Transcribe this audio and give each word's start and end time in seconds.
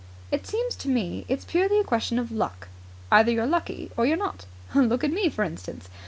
"It 0.31 0.47
seems 0.47 0.75
to 0.77 0.87
me 0.89 1.25
it's 1.29 1.45
purely 1.45 1.79
a 1.79 1.83
question 1.83 2.17
of 2.17 2.31
luck. 2.31 2.69
Either 3.11 3.31
you're 3.31 3.45
lucky 3.45 3.91
or 3.95 4.07
you're 4.07 4.17
not. 4.17 4.47
Look 4.73 5.03
at 5.03 5.11
me, 5.13 5.29
for 5.29 5.43
instance. 5.43 5.89